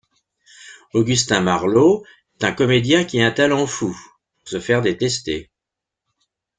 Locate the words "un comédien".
2.45-3.05